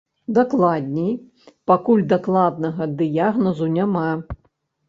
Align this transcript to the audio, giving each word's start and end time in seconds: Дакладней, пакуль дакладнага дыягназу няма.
Дакладней, 0.35 1.11
пакуль 1.71 2.03
дакладнага 2.13 2.83
дыягназу 3.03 3.73
няма. 3.77 4.09